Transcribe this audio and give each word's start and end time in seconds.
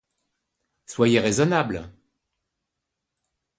Soyez 0.87 1.19
raisonnable. 1.21 1.93